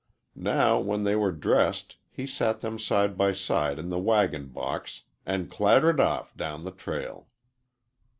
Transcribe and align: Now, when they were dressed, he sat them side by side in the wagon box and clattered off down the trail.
Now, 0.35 0.79
when 0.79 1.03
they 1.03 1.15
were 1.15 1.31
dressed, 1.31 1.97
he 2.09 2.25
sat 2.25 2.61
them 2.61 2.79
side 2.79 3.15
by 3.15 3.33
side 3.33 3.77
in 3.77 3.89
the 3.89 3.99
wagon 3.99 4.47
box 4.47 5.03
and 5.27 5.47
clattered 5.47 5.99
off 5.99 6.35
down 6.35 6.63
the 6.63 6.71
trail. 6.71 7.27